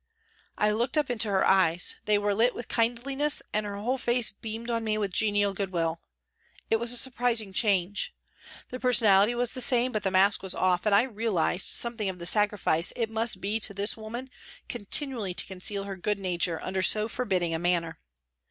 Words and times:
I 0.57 0.71
looked 0.71 0.97
up 0.97 1.11
into 1.11 1.27
her 1.27 1.45
eyes. 1.45 1.93
They 2.05 2.17
were 2.17 2.33
lit 2.33 2.55
with 2.55 2.67
kindliness 2.67 3.43
and 3.53 3.67
her 3.67 3.77
whole 3.77 3.99
face 3.99 4.31
beamed 4.31 4.71
on 4.71 4.83
me 4.83 4.97
with 4.97 5.11
genial 5.11 5.53
goodwill. 5.53 6.01
It 6.71 6.77
was 6.77 6.91
a 6.91 6.97
surprising 6.97 7.53
change. 7.53 8.11
The 8.71 8.79
personality 8.79 9.35
was 9.35 9.51
the 9.51 9.61
same, 9.61 9.91
but 9.91 10.01
the 10.01 10.09
mask 10.09 10.41
was 10.41 10.55
off 10.55 10.87
and 10.87 10.95
I 10.95 11.03
realised 11.03 11.67
something 11.67 12.09
of 12.09 12.17
the 12.17 12.25
sacrifice 12.25 12.91
it 12.95 13.11
must 13.11 13.41
be 13.41 13.59
to 13.59 13.75
this 13.75 13.95
woman 13.95 14.31
continually 14.67 15.35
to 15.35 15.45
conceal 15.45 15.83
her 15.83 15.95
good 15.95 16.17
nature 16.17 16.59
under 16.63 16.81
so 16.81 17.07
forbidding 17.07 17.53
a 17.53 17.59
manner. 17.59 17.99